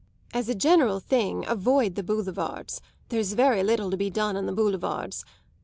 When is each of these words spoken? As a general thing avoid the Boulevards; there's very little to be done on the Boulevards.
As 0.33 0.49
a 0.49 0.55
general 0.55 0.99
thing 0.99 1.45
avoid 1.47 1.93
the 1.93 2.01
Boulevards; 2.01 2.81
there's 3.09 3.33
very 3.33 3.61
little 3.61 3.91
to 3.91 3.97
be 3.97 4.09
done 4.09 4.35
on 4.35 4.47
the 4.47 4.51
Boulevards. 4.51 5.23